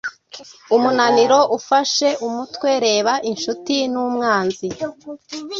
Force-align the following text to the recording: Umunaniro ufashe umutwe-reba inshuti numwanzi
Umunaniro 0.75 1.39
ufashe 1.57 2.07
umutwe-reba 2.27 3.13
inshuti 3.31 3.75
numwanzi 3.91 4.67